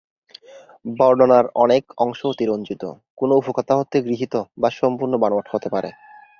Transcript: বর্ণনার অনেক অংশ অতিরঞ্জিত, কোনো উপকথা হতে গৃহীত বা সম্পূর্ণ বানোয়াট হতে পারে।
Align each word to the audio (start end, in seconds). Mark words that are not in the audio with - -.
বর্ণনার 0.97 1.45
অনেক 1.55 1.83
অংশ 1.97 2.19
অতিরঞ্জিত, 2.25 2.83
কোনো 3.17 3.33
উপকথা 3.35 3.73
হতে 3.75 3.97
গৃহীত 4.01 4.33
বা 4.57 4.69
সম্পূর্ণ 4.71 5.13
বানোয়াট 5.17 5.47
হতে 5.51 5.67
পারে। 5.69 5.89